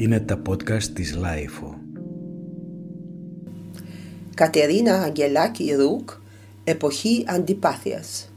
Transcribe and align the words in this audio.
Είναι 0.00 0.20
τα 0.20 0.42
podcast 0.48 0.82
της 0.82 1.14
LiFO. 1.14 1.78
Κατερίνα 4.34 5.02
Αγγελάκη 5.02 5.74
Ρουκ, 5.74 6.10
εποχή 6.64 7.24
αντιπάθειας. 7.28 8.32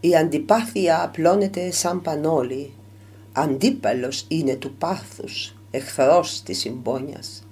Η 0.00 0.16
αντιπάθεια 0.16 1.02
απλώνεται 1.02 1.70
σαν 1.70 2.02
πανώλη. 2.02 2.72
Αντίπαλος 3.32 4.24
είναι 4.28 4.54
του 4.54 4.74
πάθους, 4.74 5.56
εχθρός 5.70 6.42
της 6.42 6.58
συμπόνιας. 6.58 7.46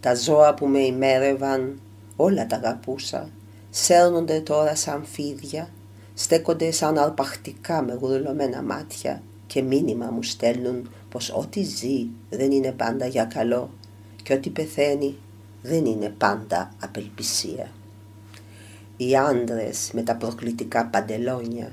Τα 0.00 0.14
ζώα 0.14 0.54
που 0.54 0.66
με 0.66 0.78
ημέρευαν, 0.78 1.80
όλα 2.16 2.46
τα 2.46 2.56
αγαπούσα, 2.56 3.28
σέρνονται 3.70 4.40
τώρα 4.40 4.74
σαν 4.74 5.04
φίδια, 5.04 5.68
στέκονται 6.14 6.70
σαν 6.70 6.98
αρπαχτικά 6.98 7.82
με 7.82 7.98
γουρλωμένα 8.00 8.62
μάτια 8.62 9.22
και 9.46 9.62
μήνυμα 9.62 10.10
μου 10.10 10.22
στέλνουν 10.22 10.90
πως 11.08 11.30
ό,τι 11.30 11.62
ζει 11.62 12.06
δεν 12.30 12.50
είναι 12.50 12.72
πάντα 12.72 13.06
για 13.06 13.24
καλό 13.24 13.70
και 14.22 14.32
ό,τι 14.32 14.50
πεθαίνει 14.50 15.16
δεν 15.62 15.84
είναι 15.84 16.14
πάντα 16.18 16.72
απελπισία. 16.80 17.70
Οι 18.96 19.16
άντρες 19.16 19.90
με 19.92 20.02
τα 20.02 20.14
προκλητικά 20.14 20.86
παντελόνια, 20.86 21.72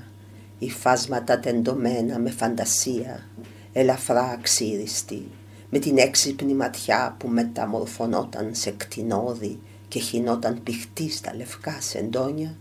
οι 0.58 0.70
φάσματα 0.70 1.40
τεντωμένα 1.40 2.18
με 2.18 2.30
φαντασία, 2.30 3.28
ελαφρά 3.72 4.22
αξίριστοι, 4.22 5.26
με 5.70 5.78
την 5.78 5.98
έξυπνη 5.98 6.54
ματιά 6.54 7.16
που 7.18 7.28
μεταμορφωνόταν 7.28 8.54
σε 8.54 8.70
κτηνόδη 8.70 9.58
και 9.88 9.98
χινόταν 9.98 10.62
πηχτή 10.62 11.10
στα 11.10 11.34
λευκά 11.34 11.76
σεντόνια, 11.80 12.56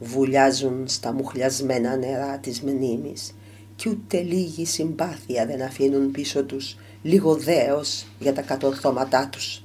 βουλιάζουν 0.00 0.88
στα 0.88 1.12
μουχλιασμένα 1.12 1.96
νερά 1.96 2.38
της 2.38 2.60
μνήμης 2.60 3.34
κι 3.76 3.88
ούτε 3.88 4.20
λίγη 4.20 4.64
συμπάθεια 4.64 5.46
δεν 5.46 5.62
αφήνουν 5.62 6.10
πίσω 6.10 6.44
τους 6.44 6.76
λίγο 7.02 7.34
δέος 7.34 8.06
για 8.18 8.32
τα 8.32 8.42
κατορθώματά 8.42 9.28
τους. 9.32 9.64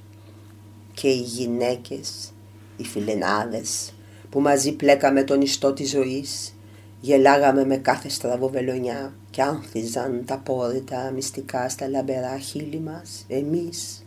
Και 0.94 1.08
οι 1.08 1.20
γυναίκες, 1.20 2.32
οι 2.76 2.84
φιλενάδες 2.84 3.92
που 4.30 4.40
μαζί 4.40 4.72
πλέκαμε 4.72 5.22
τον 5.22 5.40
ιστό 5.40 5.72
της 5.72 5.90
ζωής, 5.90 6.54
γελάγαμε 7.00 7.64
με 7.64 7.76
κάθε 7.76 8.08
στραβοβελονιά 8.08 9.14
και 9.30 9.42
άνθιζαν 9.42 10.22
τα 10.26 10.38
πόρυτα 10.38 11.10
μυστικά 11.10 11.68
στα 11.68 11.88
λαμπερά 11.88 12.38
χείλη 12.38 12.80
μας, 12.80 13.24
εμείς 13.28 14.04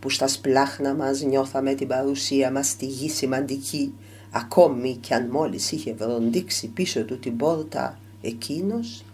που 0.00 0.10
στα 0.10 0.28
σπλάχνα 0.28 0.94
μας 0.94 1.22
νιώθαμε 1.22 1.74
την 1.74 1.88
παρουσία 1.88 2.50
μας 2.50 2.68
στη 2.68 2.86
γη 2.86 3.10
σημαντική, 3.10 3.94
ακόμη 4.30 4.96
κι 5.00 5.14
αν 5.14 5.28
μόλις 5.30 5.72
είχε 5.72 5.94
βροντίξει 5.94 6.66
πίσω 6.66 7.04
του 7.04 7.18
την 7.18 7.36
πόρτα 7.36 7.98
εκείνος 8.22 9.04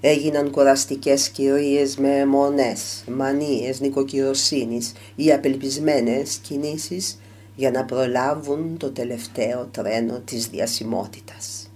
έγιναν 0.00 0.50
κουραστικές 0.50 1.28
κυρίες 1.28 1.96
με 1.96 2.18
αιμονές, 2.18 3.04
μανίες 3.16 3.80
νοικοκυροσύνης 3.80 4.92
ή 5.16 5.32
απελπισμένες 5.32 6.36
κινήσεις 6.36 7.18
για 7.56 7.70
να 7.70 7.84
προλάβουν 7.84 8.76
το 8.76 8.90
τελευταίο 8.90 9.68
τρένο 9.70 10.20
της 10.24 10.46
διασημότητας. 10.48 11.70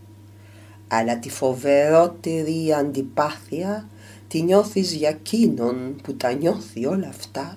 Αλλά 0.88 1.18
τη 1.18 1.30
φοβερότερη 1.30 2.72
αντιπάθεια 2.72 3.88
τη 4.28 4.42
νιώθεις 4.42 4.92
για 4.92 5.08
εκείνον 5.08 5.96
που 6.02 6.14
τα 6.14 6.32
νιώθει 6.32 6.86
όλα 6.86 7.08
αυτά 7.08 7.56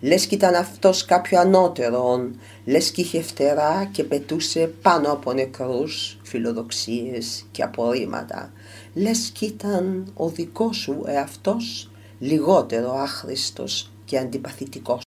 λες 0.00 0.26
κι 0.26 0.34
ήταν 0.34 0.54
αυτός 0.54 1.04
κάποιο 1.04 1.40
ανώτερον, 1.40 2.38
λες 2.64 2.90
κι 2.90 3.00
είχε 3.00 3.22
φτερά 3.22 3.88
και 3.92 4.04
πετούσε 4.04 4.72
πάνω 4.82 5.12
από 5.12 5.32
νεκρούς 5.32 6.18
φιλοδοξίες 6.22 7.46
και 7.50 7.62
απορρίμματα, 7.62 8.52
λες 8.94 9.30
κι 9.30 9.46
ήταν 9.46 10.12
ο 10.14 10.28
δικός 10.28 10.76
σου 10.76 11.02
εαυτός 11.06 11.90
λιγότερο 12.18 12.92
άχρηστος 12.92 13.92
και 14.04 14.18
αντιπαθητικός. 14.18 15.00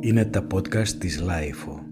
Είναι 0.00 0.24
τα 0.24 0.46
podcast 0.54 0.88
της 0.88 1.20
LiFO. 1.20 1.83